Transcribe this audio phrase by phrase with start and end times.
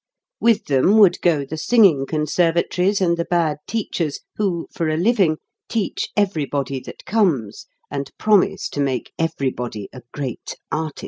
[0.39, 5.37] With them would go the singing conservatories and the bad teachers who, for a living,
[5.69, 10.99] teach everybody that comes, and promise to make everybody a great artist.